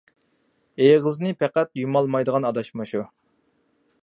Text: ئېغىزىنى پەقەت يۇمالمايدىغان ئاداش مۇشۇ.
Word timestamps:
ئېغىزىنى 0.85 1.35
پەقەت 1.43 1.77
يۇمالمايدىغان 1.83 2.51
ئاداش 2.51 2.73
مۇشۇ. 2.83 3.05